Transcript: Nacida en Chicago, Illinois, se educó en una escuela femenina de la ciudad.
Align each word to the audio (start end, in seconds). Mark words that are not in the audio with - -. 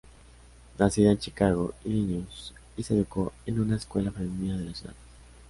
Nacida 0.79 1.11
en 1.11 1.19
Chicago, 1.19 1.75
Illinois, 1.85 2.51
se 2.81 2.93
educó 2.95 3.31
en 3.45 3.59
una 3.59 3.75
escuela 3.75 4.09
femenina 4.11 4.57
de 4.57 4.65
la 4.65 4.73
ciudad. 4.73 4.95